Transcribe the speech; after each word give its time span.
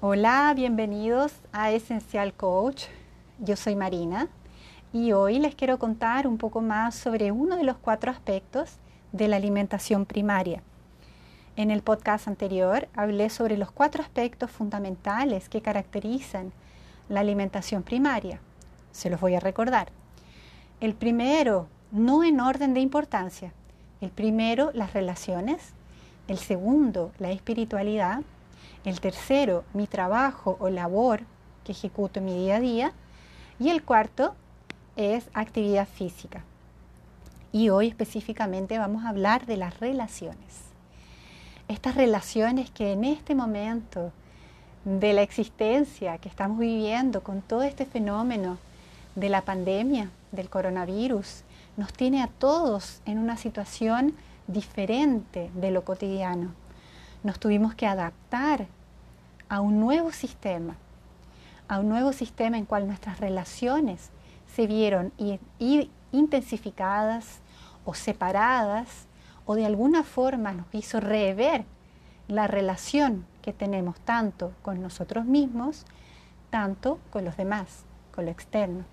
Hola, 0.00 0.52
bienvenidos 0.54 1.32
a 1.50 1.72
Esencial 1.72 2.32
Coach. 2.32 2.84
Yo 3.40 3.56
soy 3.56 3.74
Marina 3.74 4.28
y 4.92 5.10
hoy 5.10 5.40
les 5.40 5.56
quiero 5.56 5.80
contar 5.80 6.28
un 6.28 6.38
poco 6.38 6.60
más 6.60 6.94
sobre 6.94 7.32
uno 7.32 7.56
de 7.56 7.64
los 7.64 7.78
cuatro 7.78 8.12
aspectos 8.12 8.76
de 9.10 9.26
la 9.26 9.34
alimentación 9.34 10.06
primaria. 10.06 10.62
En 11.56 11.72
el 11.72 11.82
podcast 11.82 12.28
anterior 12.28 12.86
hablé 12.94 13.28
sobre 13.28 13.58
los 13.58 13.72
cuatro 13.72 14.00
aspectos 14.00 14.52
fundamentales 14.52 15.48
que 15.48 15.62
caracterizan 15.62 16.52
la 17.08 17.18
alimentación 17.18 17.82
primaria. 17.82 18.38
Se 18.92 19.10
los 19.10 19.20
voy 19.20 19.34
a 19.34 19.40
recordar. 19.40 19.88
El 20.80 20.94
primero, 20.94 21.66
no 21.90 22.22
en 22.22 22.38
orden 22.38 22.72
de 22.72 22.78
importancia. 22.78 23.52
El 24.00 24.10
primero, 24.10 24.70
las 24.74 24.92
relaciones. 24.92 25.72
El 26.28 26.38
segundo, 26.38 27.10
la 27.18 27.32
espiritualidad. 27.32 28.20
El 28.84 29.00
tercero, 29.00 29.64
mi 29.74 29.86
trabajo 29.86 30.56
o 30.60 30.70
labor 30.70 31.22
que 31.64 31.72
ejecuto 31.72 32.20
en 32.20 32.26
mi 32.26 32.34
día 32.34 32.56
a 32.56 32.60
día. 32.60 32.92
Y 33.58 33.70
el 33.70 33.82
cuarto 33.82 34.34
es 34.96 35.28
actividad 35.34 35.86
física. 35.86 36.42
Y 37.52 37.70
hoy 37.70 37.88
específicamente 37.88 38.78
vamos 38.78 39.04
a 39.04 39.10
hablar 39.10 39.46
de 39.46 39.56
las 39.56 39.80
relaciones. 39.80 40.62
Estas 41.66 41.94
relaciones 41.94 42.70
que 42.70 42.92
en 42.92 43.04
este 43.04 43.34
momento 43.34 44.12
de 44.84 45.12
la 45.12 45.22
existencia 45.22 46.18
que 46.18 46.28
estamos 46.28 46.58
viviendo 46.58 47.22
con 47.22 47.42
todo 47.42 47.62
este 47.62 47.84
fenómeno 47.84 48.58
de 49.14 49.28
la 49.28 49.42
pandemia, 49.42 50.10
del 50.32 50.48
coronavirus, 50.48 51.42
nos 51.76 51.92
tiene 51.92 52.22
a 52.22 52.28
todos 52.28 53.00
en 53.04 53.18
una 53.18 53.36
situación 53.36 54.14
diferente 54.46 55.50
de 55.54 55.70
lo 55.70 55.84
cotidiano. 55.84 56.52
Nos 57.22 57.38
tuvimos 57.38 57.74
que 57.74 57.86
adaptar 57.86 58.66
a 59.48 59.60
un 59.60 59.80
nuevo 59.80 60.12
sistema, 60.12 60.76
a 61.68 61.80
un 61.80 61.88
nuevo 61.88 62.12
sistema 62.12 62.58
en 62.58 62.64
cual 62.64 62.86
nuestras 62.86 63.20
relaciones 63.20 64.10
se 64.54 64.66
vieron 64.66 65.12
intensificadas 66.12 67.40
o 67.84 67.94
separadas 67.94 69.06
o 69.46 69.54
de 69.54 69.66
alguna 69.66 70.02
forma 70.02 70.52
nos 70.52 70.66
hizo 70.72 71.00
rever 71.00 71.64
la 72.28 72.46
relación 72.46 73.24
que 73.40 73.52
tenemos 73.52 73.98
tanto 74.00 74.52
con 74.62 74.82
nosotros 74.82 75.24
mismos, 75.24 75.86
tanto 76.50 76.98
con 77.10 77.24
los 77.24 77.36
demás, 77.36 77.84
con 78.14 78.26
lo 78.26 78.30
externo. 78.30 78.84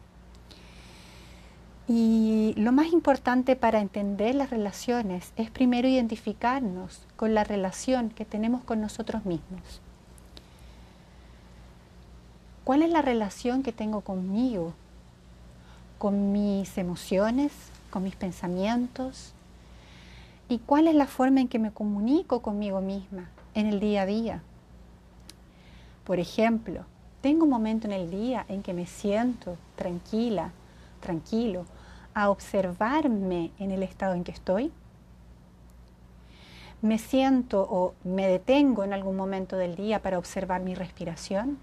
Y 1.88 2.54
lo 2.58 2.72
más 2.72 2.88
importante 2.88 3.56
para 3.56 3.80
entender 3.80 4.34
las 4.34 4.50
relaciones 4.50 5.34
es 5.36 5.52
primero 5.52 5.88
identificarnos 5.88 7.06
con 7.16 7.34
la 7.34 7.44
relación 7.44 8.10
que 8.10 8.26
tenemos 8.26 8.64
con 8.64 8.82
nosotros 8.82 9.26
mismos. 9.26 9.82
¿Cuál 12.66 12.82
es 12.82 12.90
la 12.90 13.04
relación 13.04 13.62
que 13.62 13.72
tengo 13.72 14.02
conmigo? 14.02 14.74
Con 16.00 16.32
mis 16.32 16.80
emociones, 16.80 17.52
con 17.92 18.02
mis 18.02 18.16
pensamientos. 18.16 19.34
¿Y 20.50 20.58
cuál 20.58 20.88
es 20.88 20.96
la 20.96 21.06
forma 21.06 21.42
en 21.42 21.48
que 21.48 21.60
me 21.60 21.72
comunico 21.72 22.42
conmigo 22.42 22.82
misma 22.82 23.30
en 23.54 23.68
el 23.68 23.80
día 23.80 24.02
a 24.02 24.06
día? 24.08 24.42
Por 26.06 26.18
ejemplo, 26.18 26.86
tengo 27.22 27.44
un 27.44 27.52
momento 27.52 27.86
en 27.86 27.94
el 27.94 28.10
día 28.10 28.46
en 28.50 28.64
que 28.64 28.74
me 28.74 28.88
siento 28.88 29.58
tranquila, 29.76 30.50
tranquilo, 31.02 31.68
a 32.16 32.32
observarme 32.32 33.52
en 33.60 33.70
el 33.70 33.84
estado 33.84 34.16
en 34.16 34.24
que 34.24 34.32
estoy? 34.32 34.72
¿Me 36.82 36.98
siento 36.98 37.62
o 37.62 37.94
me 38.04 38.26
detengo 38.26 38.84
en 38.84 38.94
algún 38.94 39.16
momento 39.16 39.56
del 39.56 39.76
día 39.76 40.02
para 40.02 40.18
observar 40.18 40.64
mi 40.64 40.74
respiración? 40.74 41.60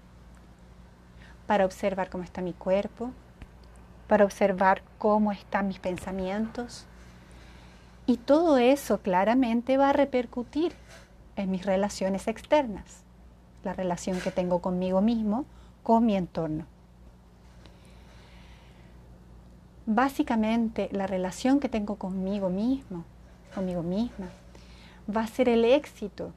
¿Para 1.47 1.65
observar 1.65 2.09
cómo 2.09 2.23
está 2.23 2.41
mi 2.41 2.53
cuerpo? 2.53 3.11
¿Para 4.07 4.25
observar 4.25 4.81
cómo 4.97 5.31
están 5.31 5.67
mis 5.67 5.79
pensamientos? 5.79 6.85
Y 8.05 8.17
todo 8.17 8.57
eso 8.57 8.99
claramente 8.99 9.77
va 9.77 9.89
a 9.89 9.93
repercutir 9.93 10.73
en 11.35 11.51
mis 11.51 11.65
relaciones 11.65 12.27
externas, 12.27 13.03
la 13.63 13.73
relación 13.73 14.19
que 14.19 14.31
tengo 14.31 14.59
conmigo 14.59 15.01
mismo, 15.01 15.45
con 15.83 16.05
mi 16.05 16.15
entorno. 16.15 16.65
básicamente 19.85 20.89
la 20.91 21.07
relación 21.07 21.59
que 21.59 21.69
tengo 21.69 21.95
conmigo 21.95 22.49
mismo, 22.49 23.03
conmigo 23.53 23.83
misma, 23.83 24.29
va 25.13 25.21
a 25.21 25.27
ser 25.27 25.49
el 25.49 25.65
éxito 25.65 26.31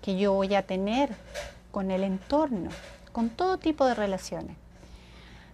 que 0.00 0.16
yo 0.16 0.32
voy 0.32 0.54
a 0.54 0.66
tener 0.66 1.14
con 1.70 1.90
el 1.90 2.02
entorno, 2.02 2.70
con 3.12 3.30
todo 3.30 3.58
tipo 3.58 3.84
de 3.86 3.94
relaciones. 3.94 4.56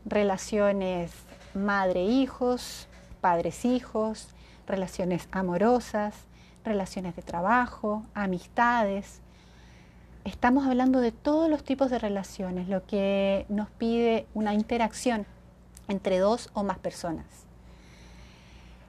Relaciones 0.05 1.13
madre-hijos, 1.55 2.87
padres-hijos, 3.21 4.29
relaciones 4.67 5.29
amorosas, 5.33 6.15
relaciones 6.65 7.17
de 7.17 7.23
trabajo, 7.23 8.05
amistades. 8.15 9.21
Estamos 10.25 10.67
hablando 10.67 11.01
de 11.01 11.13
todos 11.13 11.51
los 11.51 11.65
tipos 11.65 11.91
de 11.91 11.99
relaciones, 11.99 12.69
lo 12.69 12.85
que 12.87 13.47
nos 13.49 13.69
pide 13.71 14.27
una 14.35 14.55
interacción 14.55 15.27
entre 15.89 16.19
dos 16.19 16.51
o 16.53 16.63
más 16.63 16.79
personas. 16.79 17.27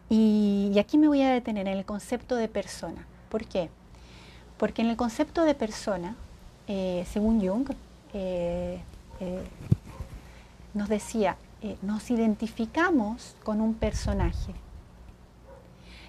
Y, 0.09 0.75
aquí 0.79 0.97
me 0.97 1.07
voy 1.07 1.21
a 1.21 1.31
detener 1.31 1.67
en 1.67 1.77
el 1.77 1.85
concepto 1.85 2.35
de 2.35 2.47
persona. 2.47 3.05
¿Por 3.29 3.45
qué? 3.45 3.69
Porque 4.57 4.81
en 4.81 4.89
el 4.89 4.97
concepto 4.97 5.43
de 5.43 5.53
persona, 5.53 6.15
eh, 6.67 7.05
según 7.09 7.45
Jung, 7.45 7.69
eh, 8.13 8.79
eh, 9.19 9.43
nos 10.73 10.89
decía, 10.89 11.37
nos 11.81 12.09
identificamos 12.09 13.35
con 13.43 13.59
un 13.61 13.73
personaje. 13.73 14.53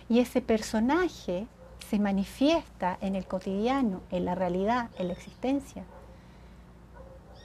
Y 0.09 0.21
ese 0.21 0.41
personaje 0.41 1.47
se 1.89 1.99
manifiesta 1.99 2.99
en 3.01 3.17
el 3.17 3.27
cotidiano, 3.27 4.01
en 4.11 4.25
la 4.25 4.35
realidad, 4.35 4.91
en 4.99 5.09
la 5.09 5.15
existencia, 5.15 5.85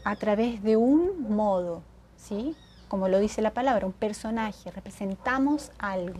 a 0.04 0.16
través 0.16 0.62
de 0.62 0.78
un 0.78 1.36
modo, 1.36 1.82
¿sí? 2.16 2.56
como 2.88 3.08
lo 3.08 3.20
dice 3.20 3.42
la 3.42 3.54
palabra, 3.54 3.86
un 3.86 3.94
personaje, 3.94 4.72
representamos 4.72 5.72
algo. 5.80 6.20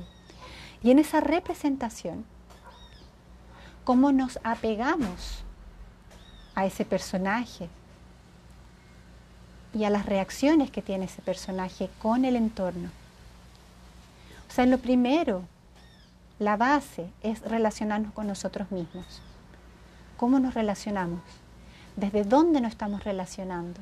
Y 0.82 0.92
en 0.92 1.00
esa 1.00 1.22
representación, 1.22 2.26
¿cómo 3.84 4.12
nos 4.12 4.40
apegamos 4.44 5.44
a 6.56 6.66
ese 6.66 6.86
personaje 6.86 7.70
y 9.76 9.84
a 9.84 9.92
las 9.92 10.08
reacciones 10.08 10.72
que 10.72 10.82
tiene 10.82 11.06
ese 11.06 11.22
personaje 11.22 11.90
con 12.02 12.26
el 12.26 12.36
entorno? 12.36 12.90
O 14.50 14.52
sea, 14.52 14.66
lo 14.66 14.80
primero, 14.80 15.44
la 16.40 16.58
base 16.58 17.12
es 17.22 17.42
relacionarnos 17.42 18.14
con 18.14 18.26
nosotros 18.26 18.72
mismos. 18.72 19.22
¿Cómo 20.18 20.40
nos 20.40 20.56
relacionamos? 20.56 21.22
¿Desde 21.96 22.24
dónde 22.24 22.62
nos 22.62 22.72
estamos 22.72 23.04
relacionando? 23.04 23.82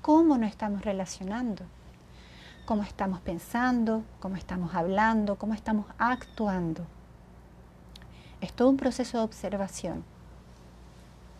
¿Cómo 0.00 0.38
nos 0.38 0.48
estamos 0.50 0.82
relacionando? 0.82 1.64
cómo 2.68 2.82
estamos 2.82 3.20
pensando, 3.20 4.04
cómo 4.20 4.36
estamos 4.36 4.74
hablando, 4.74 5.36
cómo 5.36 5.54
estamos 5.54 5.86
actuando. 5.96 6.84
Es 8.42 8.52
todo 8.52 8.68
un 8.68 8.76
proceso 8.76 9.16
de 9.16 9.24
observación, 9.24 10.04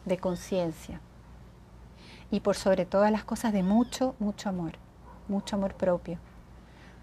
de 0.07 0.17
conciencia 0.17 1.03
y 2.31 2.41
por 2.41 2.57
sobre 2.57 2.85
todas 2.85 3.11
las 3.11 3.25
cosas 3.25 3.53
de 3.53 3.63
mucho, 3.63 4.15
mucho 4.19 4.49
amor, 4.49 4.73
mucho 5.29 5.57
amor 5.57 5.75
propio. 5.75 6.19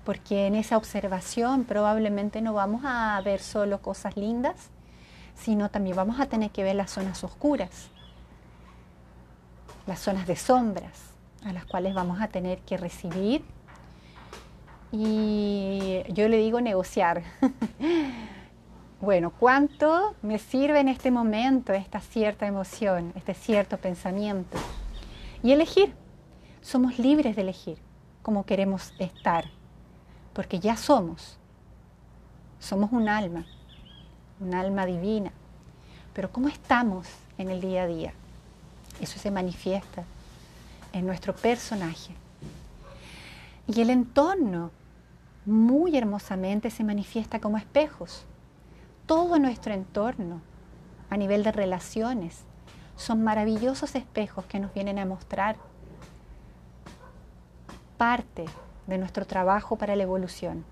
Porque 0.04 0.46
en 0.46 0.56
esa 0.56 0.78
observación 0.78 1.64
probablemente 1.64 2.42
no 2.42 2.54
vamos 2.54 2.84
a 2.86 3.20
ver 3.26 3.40
solo 3.40 3.82
cosas 3.82 4.16
lindas, 4.18 4.70
sino 5.36 5.70
también 5.70 5.96
vamos 5.96 6.20
a 6.20 6.28
tener 6.28 6.52
que 6.52 6.64
ver 6.64 6.76
las 6.76 6.92
zonas 6.92 7.24
oscuras, 7.24 7.90
las 9.88 10.00
zonas 10.00 10.28
de 10.28 10.36
sombras, 10.36 11.16
a 11.44 11.54
las 11.54 11.66
cuales 11.66 11.94
vamos 11.94 12.22
a 12.22 12.28
tener 12.28 12.60
que 12.60 12.78
recibir 12.78 13.44
y 14.92 16.04
yo 16.10 16.30
le 16.30 16.38
digo 16.38 16.62
negociar. 16.62 17.24
bueno, 19.02 19.32
¿cuánto 19.32 20.16
me 20.22 20.40
sirve 20.40 20.80
en 20.80 20.88
este 20.88 21.12
momento 21.12 21.74
esta 21.74 22.00
cierta 22.00 22.48
emoción, 22.48 23.12
este 23.16 23.34
cierto 23.34 23.78
pensamiento? 23.78 24.58
Y 25.46 25.52
elegir. 25.52 25.94
Somos 26.64 26.98
libres 26.98 27.36
de 27.36 27.44
elegir 27.44 27.78
cómo 28.24 28.48
queremos 28.48 28.94
estar, 28.98 29.46
porque 30.34 30.60
ya 30.60 30.76
somos. 30.76 31.38
Somos 32.60 32.92
un 32.92 33.08
alma, 33.08 33.46
un 34.40 34.56
alma 34.56 34.88
divina. 34.88 35.32
Pero 36.16 36.32
¿cómo 36.32 36.48
estamos 36.48 37.06
en 37.38 37.52
el 37.52 37.62
día 37.62 37.84
a 37.84 37.86
día? 37.86 38.14
Eso 39.00 39.20
se 39.20 39.30
manifiesta 39.30 40.04
en 40.94 41.06
nuestro 41.06 41.36
personaje. 41.36 42.16
Y 43.68 43.82
el 43.82 43.92
entorno 43.92 44.72
muy 45.46 45.96
hermosamente 45.96 46.72
se 46.72 46.84
manifiesta 46.84 47.40
como 47.40 47.60
espejos. 47.60 48.24
Todo 49.06 49.38
nuestro 49.38 49.76
entorno, 49.76 50.42
a 51.12 51.18
nivel 51.18 51.44
de 51.44 51.52
relaciones, 51.52 52.46
son 52.96 53.24
maravillosos 53.24 53.96
espejos 53.96 54.46
que 54.46 54.60
nos 54.60 54.74
vienen 54.74 55.00
a 55.00 55.06
mostrar 55.06 55.58
parte 57.98 58.46
de 58.88 58.98
nuestro 58.98 59.26
trabajo 59.26 59.76
para 59.76 59.96
la 59.96 60.04
evolución. 60.04 60.66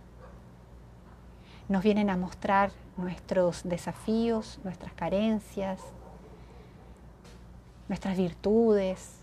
Nos 1.69 1.83
vienen 1.83 2.09
a 2.09 2.17
mostrar 2.17 2.71
nuestros 2.97 3.63
desafíos, 3.63 4.59
nuestras 4.63 4.93
carencias, 4.93 5.79
nuestras 7.87 8.17
virtudes. 8.17 9.17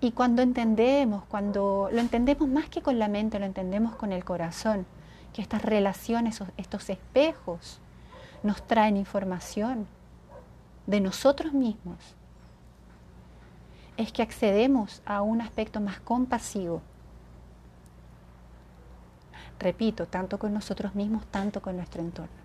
Y 0.00 0.12
cuando 0.12 0.42
entendemos, 0.42 1.24
cuando 1.24 1.88
lo 1.92 2.00
entendemos 2.00 2.48
más 2.48 2.68
que 2.68 2.82
con 2.82 2.98
la 2.98 3.08
mente, 3.08 3.38
lo 3.38 3.46
entendemos 3.46 3.94
con 3.94 4.12
el 4.12 4.24
corazón, 4.24 4.86
que 5.32 5.42
estas 5.42 5.62
relaciones, 5.62 6.42
estos 6.56 6.90
espejos, 6.90 7.80
nos 8.42 8.66
traen 8.66 8.96
información 8.96 9.86
de 10.86 11.00
nosotros 11.00 11.52
mismos, 11.52 11.98
es 13.96 14.12
que 14.12 14.22
accedemos 14.22 15.02
a 15.04 15.22
un 15.22 15.40
aspecto 15.40 15.80
más 15.80 16.00
compasivo. 16.00 16.82
Repito, 19.58 20.06
tanto 20.06 20.38
con 20.38 20.52
nosotros 20.52 20.94
mismos, 20.94 21.24
tanto 21.26 21.62
con 21.62 21.76
nuestro 21.76 22.02
entorno. 22.02 22.42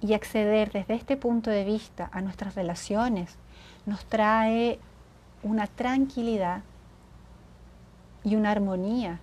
Y 0.00 0.14
acceder 0.14 0.72
desde 0.72 0.94
este 0.94 1.16
punto 1.16 1.50
de 1.50 1.64
vista 1.64 2.08
a 2.12 2.20
nuestras 2.22 2.54
relaciones 2.54 3.36
nos 3.86 4.04
trae 4.06 4.78
una 5.42 5.66
tranquilidad 5.66 6.62
y 8.24 8.36
una 8.36 8.50
armonía 8.50 9.20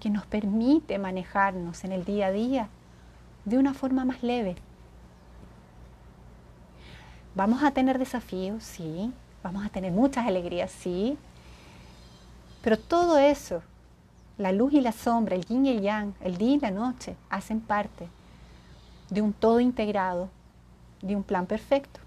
que 0.00 0.10
nos 0.10 0.26
permite 0.26 0.98
manejarnos 0.98 1.84
en 1.84 1.92
el 1.92 2.04
día 2.04 2.26
a 2.26 2.32
día 2.32 2.68
de 3.44 3.58
una 3.58 3.74
forma 3.74 4.04
más 4.04 4.22
leve. 4.22 4.56
Vamos 7.34 7.64
a 7.64 7.72
tener 7.72 7.98
desafíos, 7.98 8.62
sí, 8.62 9.12
vamos 9.42 9.66
a 9.66 9.68
tener 9.68 9.90
muchas 9.90 10.24
alegrías, 10.24 10.70
sí, 10.70 11.18
pero 12.62 12.78
todo 12.78 13.18
eso, 13.18 13.60
la 14.38 14.52
luz 14.52 14.72
y 14.72 14.80
la 14.80 14.92
sombra, 14.92 15.34
el 15.34 15.44
yin 15.44 15.66
y 15.66 15.70
el 15.70 15.80
yang, 15.80 16.14
el 16.20 16.36
día 16.36 16.54
y 16.54 16.60
la 16.60 16.70
noche, 16.70 17.16
hacen 17.28 17.60
parte 17.60 18.06
de 19.10 19.20
un 19.20 19.32
todo 19.32 19.58
integrado, 19.58 20.28
de 21.02 21.16
un 21.16 21.24
plan 21.24 21.46
perfecto. 21.46 21.98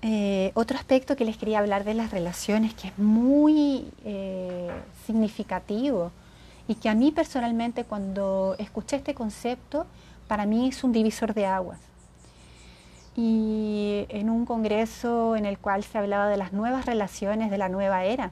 Eh, 0.00 0.50
otro 0.54 0.78
aspecto 0.78 1.14
que 1.16 1.26
les 1.26 1.36
quería 1.36 1.58
hablar 1.58 1.84
de 1.84 1.92
las 1.92 2.10
relaciones, 2.10 2.72
que 2.72 2.88
es 2.88 2.98
muy 2.98 3.92
eh, 4.06 4.70
significativo 5.04 6.12
y 6.66 6.76
que 6.76 6.88
a 6.88 6.94
mí 6.94 7.12
personalmente 7.12 7.84
cuando 7.84 8.56
escuché 8.58 8.96
este 8.96 9.12
concepto, 9.12 9.86
para 10.26 10.46
mí 10.46 10.68
es 10.68 10.82
un 10.82 10.92
divisor 10.92 11.34
de 11.34 11.44
aguas. 11.44 11.89
Y 13.22 14.06
en 14.08 14.30
un 14.30 14.46
congreso 14.46 15.36
en 15.36 15.44
el 15.44 15.58
cual 15.58 15.84
se 15.84 15.98
hablaba 15.98 16.26
de 16.28 16.38
las 16.38 16.54
nuevas 16.54 16.86
relaciones 16.86 17.50
de 17.50 17.58
la 17.58 17.68
nueva 17.68 18.04
era, 18.04 18.30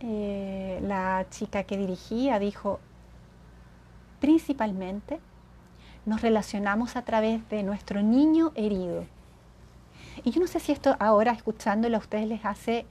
eh, 0.00 0.80
la 0.82 1.26
chica 1.28 1.64
que 1.64 1.76
dirigía 1.76 2.38
dijo, 2.38 2.80
principalmente 4.20 5.20
nos 6.06 6.22
relacionamos 6.22 6.96
a 6.96 7.02
través 7.02 7.46
de 7.50 7.62
nuestro 7.62 8.00
niño 8.00 8.52
herido. 8.54 9.04
Y 10.24 10.30
yo 10.30 10.40
no 10.40 10.46
sé 10.46 10.58
si 10.58 10.72
esto 10.72 10.96
ahora 10.98 11.32
escuchándolo 11.32 11.98
a 11.98 12.00
ustedes 12.00 12.26
les 12.26 12.42
hace, 12.46 12.86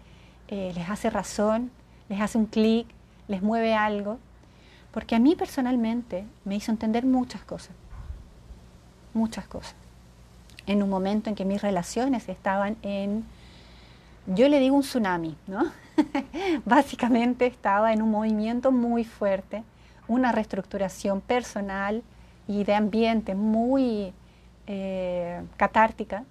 eh, 0.47 0.73
les 0.75 0.87
hace 0.91 1.09
razón, 1.09 1.71
les 2.07 2.21
hace 2.21 2.37
un 2.37 2.45
clic, 2.45 2.85
les 3.27 3.41
mueve 3.41 3.73
algo, 3.73 4.19
porque 4.91 5.15
a 5.15 5.19
mí 5.19 5.35
personalmente 5.35 6.23
me 6.45 6.55
hizo 6.55 6.71
entender 6.71 7.03
muchas 7.03 7.41
cosas, 7.41 7.75
muchas 9.15 9.47
cosas. 9.47 9.86
En 10.67 10.83
un 10.83 10.89
momento 10.89 11.29
en 11.29 11.35
que 11.35 11.45
mis 11.45 11.61
relaciones 11.61 12.27
estaban 12.27 12.75
en, 12.81 13.23
yo 14.27 14.49
le 14.49 14.59
digo 14.59 14.75
un 14.75 14.81
tsunami, 14.81 15.35
¿no? 15.47 15.71
Básicamente 16.65 17.45
estaba 17.45 17.93
en 17.93 18.01
un 18.01 18.11
movimiento 18.11 18.73
muy 18.73 19.05
fuerte, 19.05 19.63
una 20.09 20.33
reestructuración 20.33 21.21
personal 21.21 22.03
y 22.49 22.65
de 22.65 22.75
ambiente 22.75 23.33
muy 23.33 24.13
eh, 24.67 25.41
catártica. 25.55 26.25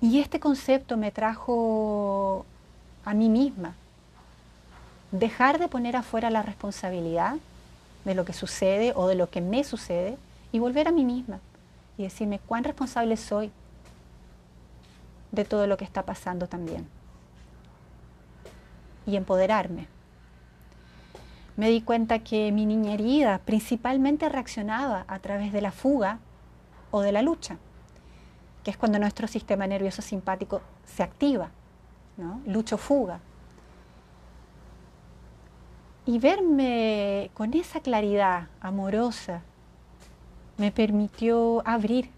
Y 0.00 0.20
este 0.20 0.40
concepto 0.40 0.96
me 0.96 1.10
trajo 1.10 2.46
a 3.04 3.12
mí 3.12 3.28
misma, 3.28 3.74
dejar 5.12 5.58
de 5.58 5.68
poner 5.68 5.96
afuera 5.96 6.30
la 6.30 6.40
responsabilidad 6.40 7.36
de 8.06 8.14
lo 8.14 8.24
que 8.24 8.32
sucede 8.32 8.94
o 8.96 9.06
de 9.06 9.14
lo 9.14 9.28
que 9.28 9.42
me 9.42 9.64
sucede 9.64 10.16
y 10.50 10.58
volver 10.58 10.88
a 10.88 10.92
mí 10.92 11.04
misma 11.04 11.40
y 11.96 12.02
decirme 12.04 12.38
cuán 12.38 12.64
responsable 12.64 13.16
soy 13.16 13.52
de 15.32 15.44
todo 15.44 15.66
lo 15.66 15.76
que 15.76 15.84
está 15.84 16.04
pasando 16.04 16.46
también. 16.46 16.86
Y 19.06 19.16
empoderarme. 19.16 19.88
Me 21.56 21.68
di 21.68 21.82
cuenta 21.82 22.18
que 22.20 22.50
mi 22.50 22.66
niña 22.66 22.94
herida 22.94 23.38
principalmente 23.44 24.28
reaccionaba 24.28 25.04
a 25.06 25.18
través 25.20 25.52
de 25.52 25.60
la 25.60 25.70
fuga 25.70 26.18
o 26.90 27.00
de 27.02 27.12
la 27.12 27.22
lucha, 27.22 27.58
que 28.64 28.70
es 28.70 28.76
cuando 28.76 28.98
nuestro 28.98 29.28
sistema 29.28 29.66
nervioso 29.66 30.02
simpático 30.02 30.62
se 30.84 31.02
activa, 31.02 31.50
¿no? 32.16 32.40
Lucho-fuga. 32.46 33.20
Y 36.06 36.18
verme 36.18 37.30
con 37.34 37.54
esa 37.54 37.80
claridad 37.80 38.48
amorosa 38.60 39.42
me 40.56 40.70
permitió 40.70 41.62
abrir 41.66 42.10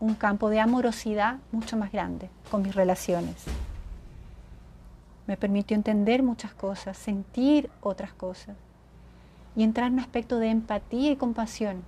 un 0.00 0.14
campo 0.14 0.48
de 0.48 0.60
amorosidad 0.60 1.38
mucho 1.52 1.76
más 1.76 1.92
grande 1.92 2.30
con 2.50 2.62
mis 2.62 2.74
relaciones. 2.74 3.44
Me 5.26 5.36
permitió 5.36 5.76
entender 5.76 6.22
muchas 6.22 6.52
cosas, 6.54 6.96
sentir 6.96 7.70
otras 7.82 8.12
cosas 8.12 8.56
y 9.54 9.62
entrar 9.62 9.88
en 9.88 9.94
un 9.94 10.00
aspecto 10.00 10.38
de 10.38 10.50
empatía 10.50 11.12
y 11.12 11.16
compasión 11.16 11.82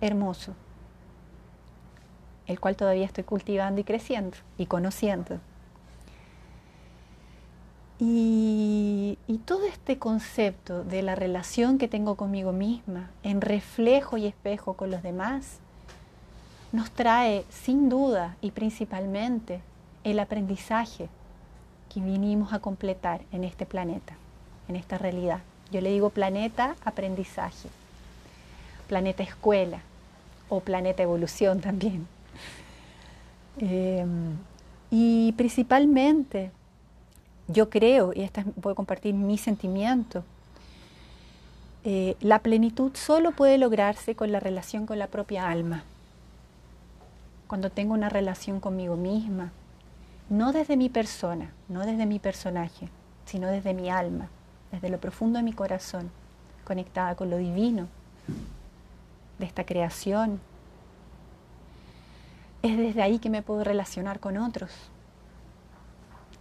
hermoso, 0.00 0.54
el 2.46 2.60
cual 2.60 2.76
todavía 2.76 3.06
estoy 3.06 3.24
cultivando 3.24 3.80
y 3.80 3.84
creciendo 3.84 4.36
y 4.56 4.66
conociendo. 4.66 5.40
Y, 8.00 9.18
todo 9.44 9.64
este 9.64 9.98
concepto 9.98 10.84
de 10.84 11.00
la 11.00 11.14
relación 11.14 11.78
que 11.78 11.88
tengo 11.88 12.16
conmigo 12.16 12.52
misma, 12.52 13.10
en 13.22 13.40
reflejo 13.40 14.18
y 14.18 14.26
espejo 14.26 14.74
con 14.74 14.90
los 14.90 15.02
demás, 15.02 15.58
nos 16.70 16.90
trae 16.90 17.46
sin 17.48 17.88
duda 17.88 18.36
y 18.42 18.50
principalmente 18.50 19.62
el 20.04 20.18
aprendizaje 20.18 21.08
que 21.92 22.00
vinimos 22.00 22.52
a 22.52 22.58
completar 22.58 23.22
en 23.32 23.42
este 23.42 23.64
planeta, 23.64 24.14
en 24.68 24.76
esta 24.76 24.98
realidad. 24.98 25.40
Yo 25.72 25.80
le 25.80 25.90
digo 25.90 26.10
planeta 26.10 26.76
aprendizaje, 26.84 27.70
planeta 28.86 29.22
escuela 29.22 29.80
o 30.50 30.60
planeta 30.60 31.02
evolución 31.02 31.60
también. 31.60 32.06
Em, 33.60 34.36
y 34.88 35.32
principalmente 35.32 36.52
yo 37.48 37.70
creo, 37.70 38.12
y 38.14 38.22
esta 38.22 38.44
voy 38.56 38.72
a 38.72 38.76
compartir 38.76 39.14
mi 39.14 39.38
sentimiento, 39.38 40.22
eh, 41.84 42.16
la 42.20 42.40
plenitud 42.40 42.92
solo 42.94 43.32
puede 43.32 43.56
lograrse 43.56 44.14
con 44.14 44.30
la 44.30 44.40
relación 44.40 44.86
con 44.86 44.98
la 44.98 45.06
propia 45.06 45.48
alma. 45.48 45.84
Cuando 47.46 47.70
tengo 47.70 47.94
una 47.94 48.10
relación 48.10 48.60
conmigo 48.60 48.96
misma, 48.96 49.50
no 50.28 50.52
desde 50.52 50.76
mi 50.76 50.90
persona, 50.90 51.50
no 51.68 51.86
desde 51.86 52.04
mi 52.04 52.18
personaje, 52.18 52.88
sino 53.24 53.46
desde 53.48 53.72
mi 53.72 53.88
alma, 53.88 54.28
desde 54.70 54.90
lo 54.90 54.98
profundo 54.98 55.38
de 55.38 55.44
mi 55.44 55.54
corazón, 55.54 56.10
conectada 56.64 57.14
con 57.14 57.30
lo 57.30 57.38
divino 57.38 57.88
de 59.38 59.46
esta 59.46 59.64
creación. 59.64 60.40
Es 62.60 62.76
desde 62.76 63.00
ahí 63.00 63.18
que 63.18 63.30
me 63.30 63.40
puedo 63.40 63.64
relacionar 63.64 64.20
con 64.20 64.36
otros, 64.36 64.70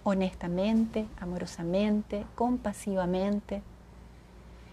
honestamente, 0.10 1.06
amorosamente, 1.20 2.26
compasivamente. 2.36 3.62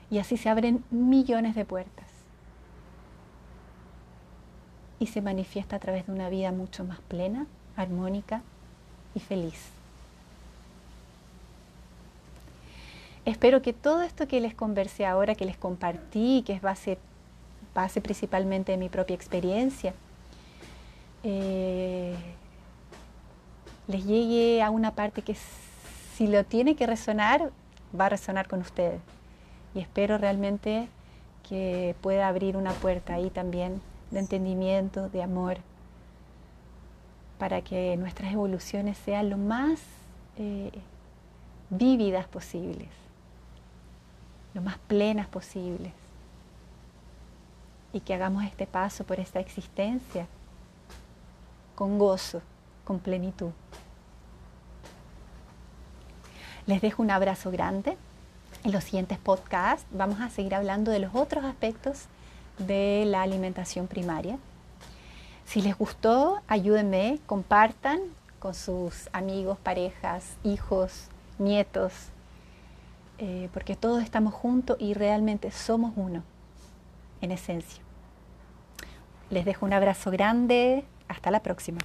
Y 0.09 0.19
así 0.21 0.37
se 0.37 0.49
abren 0.49 0.85
millones 0.93 1.57
de 1.57 1.65
puertas. 1.65 2.07
Y 5.01 5.09
se 5.09 5.21
manifiesta 5.23 5.75
a 5.75 5.79
través 5.81 6.07
de 6.07 6.13
una 6.13 6.29
vida 6.29 6.53
mucho 6.53 6.85
más 6.85 7.01
plena, 7.01 7.47
armónica 7.77 8.43
y 9.17 9.19
feliz. 9.19 9.71
Espero 13.25 13.61
que 13.61 13.73
todo 13.73 14.03
esto 14.03 14.29
que 14.29 14.41
les 14.41 14.55
conversé 14.55 15.05
ahora, 15.05 15.35
que 15.35 15.47
les 15.47 15.57
compartí, 15.57 16.45
que 16.47 16.53
es 16.53 16.63
base, 16.63 16.97
base 17.75 18.01
principalmente 18.01 18.71
de 18.71 18.79
mi 18.79 18.89
propia 18.89 19.17
experiencia, 19.17 19.95
eh, 21.25 22.15
les 23.87 24.05
llegue 24.05 24.63
a 24.63 24.71
una 24.71 24.93
parte 24.93 25.23
que 25.23 25.37
si 26.17 26.27
lo 26.27 26.45
tiene 26.45 26.77
que 26.77 26.87
resonar, 26.87 27.51
va 27.99 28.07
a 28.07 28.09
resonar 28.09 28.49
con 28.49 28.61
ustedes. 28.61 29.01
Y 29.75 29.81
espero 29.81 30.19
realmente 30.19 30.89
que 31.49 31.95
pueda 32.01 32.29
abrir 32.29 32.57
una 32.57 32.73
puerta 32.73 33.15
ahí 33.15 33.31
también 33.31 33.81
de 34.11 34.21
entendimiento, 34.21 35.09
de 35.09 35.23
amor, 35.23 35.59
para 37.39 37.63
que 37.63 37.97
nuestras 37.97 38.33
evoluciones 38.33 38.97
sean 38.97 39.29
lo 39.29 39.37
más 39.37 39.81
eh, 40.39 40.71
vívidas 41.71 42.27
posibles, 42.29 42.89
lo 44.55 44.63
más 44.63 44.79
plenas 44.87 45.27
posibles, 45.27 45.93
y 47.93 48.01
que 48.01 48.15
hagamos 48.15 48.45
este 48.45 48.67
paso 48.67 49.05
por 49.05 49.21
esta 49.21 49.41
existencia 49.41 50.27
con 51.75 51.99
gozo, 51.99 52.41
con 52.85 52.99
plenitud. 52.99 53.51
Les 56.67 56.81
dejo 56.81 57.03
un 57.03 57.11
abrazo 57.11 57.51
grande. 57.51 57.97
En 58.65 58.73
los 58.73 58.85
siguientes 58.85 59.19
podcasts 59.19 59.87
vamos 59.91 60.21
a 60.21 60.31
seguir 60.31 60.55
hablando 60.55 60.91
de 60.91 60.99
los 60.99 61.15
otros 61.15 61.45
aspectos 61.45 62.07
de 62.59 63.05
la 63.07 63.23
alimentación 63.23 63.87
primaria. 63.87 64.39
Si 65.45 65.61
les 65.61 65.77
gustó, 65.77 66.41
ayúdenme, 66.49 67.19
compartan 67.27 68.01
con 68.39 68.55
sus 68.55 69.09
amigos, 69.13 69.59
parejas, 69.59 70.37
hijos, 70.43 71.09
nietos, 71.39 71.93
eh, 73.19 73.49
porque 73.53 73.77
todos 73.77 74.03
estamos 74.03 74.35
juntos 74.35 74.77
y 74.81 74.95
realmente 74.95 75.51
somos 75.51 75.93
uno, 75.97 76.23
en 77.21 77.31
esencia. 77.31 77.83
Les 79.31 79.45
dejo 79.45 79.67
un 79.67 79.73
abrazo 79.73 80.11
grande, 80.11 80.85
hasta 81.09 81.31
la 81.31 81.41
próxima. 81.41 81.79